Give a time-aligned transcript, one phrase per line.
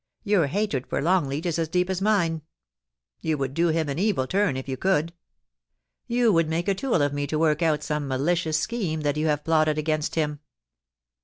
[0.23, 2.41] Your hatred for Longleat is as deep as mine.
[3.19, 5.13] You would do him an evil turn if you could.
[6.07, 9.27] You would make a tool of me to work out some malicious scheme that you
[9.27, 10.39] have plotted against him.'